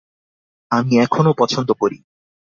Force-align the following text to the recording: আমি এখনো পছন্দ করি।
আমি 0.71 0.93
এখনো 0.97 1.31
পছন্দ 1.33 1.69
করি। 1.81 1.97